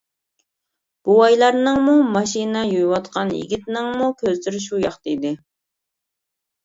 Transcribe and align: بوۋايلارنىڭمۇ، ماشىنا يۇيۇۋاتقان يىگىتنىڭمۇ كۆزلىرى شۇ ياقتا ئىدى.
بوۋايلارنىڭمۇ، 1.09 1.93
ماشىنا 2.17 2.63
يۇيۇۋاتقان 2.69 3.35
يىگىتنىڭمۇ 3.43 4.11
كۆزلىرى 4.23 4.63
شۇ 4.67 4.81
ياقتا 4.89 5.15
ئىدى. 5.17 5.39